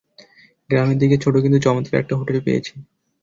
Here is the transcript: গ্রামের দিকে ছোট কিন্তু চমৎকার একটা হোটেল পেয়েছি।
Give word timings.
গ্রামের 0.69 0.97
দিকে 0.97 1.15
ছোট 1.23 1.35
কিন্তু 1.43 1.59
চমৎকার 1.59 2.01
একটা 2.01 2.17
হোটেল 2.19 2.37
পেয়েছি। 2.45 2.73